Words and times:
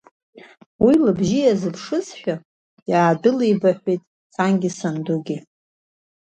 Уи 0.83 0.95
лыбжьы 1.05 1.39
иазыԥшызшәа, 1.43 2.35
иаадәылибаҳәеит 2.91 4.01
сангьы 4.33 4.69
сандугьы. 4.77 5.37